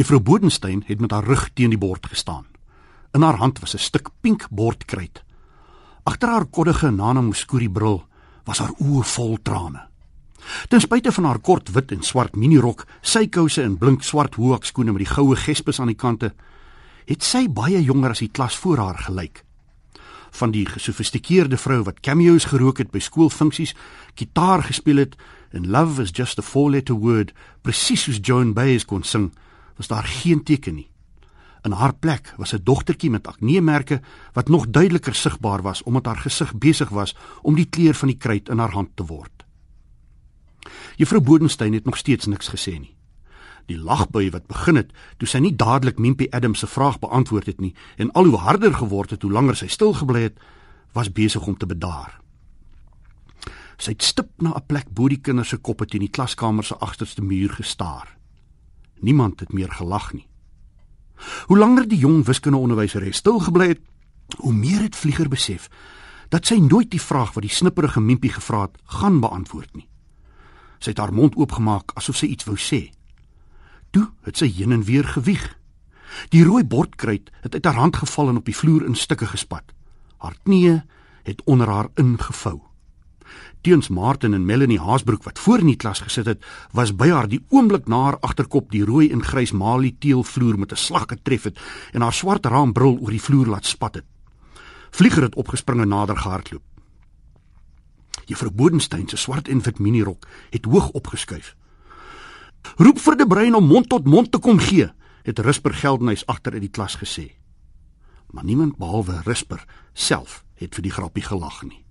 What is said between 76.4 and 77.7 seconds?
rooi bordkruit het uit